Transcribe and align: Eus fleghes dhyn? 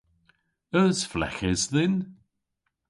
Eus 0.79 0.99
fleghes 1.11 1.63
dhyn? 1.73 1.95